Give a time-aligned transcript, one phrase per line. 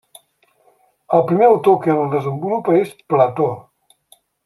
[1.17, 3.51] El primer autor que el desenvolupa és Plató.